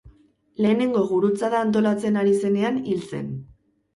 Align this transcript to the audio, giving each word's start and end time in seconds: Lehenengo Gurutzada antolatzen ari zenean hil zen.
Lehenengo 0.65 1.01
Gurutzada 1.09 1.59
antolatzen 1.65 2.17
ari 2.21 2.33
zenean 2.45 2.79
hil 2.87 3.03
zen. 3.13 3.29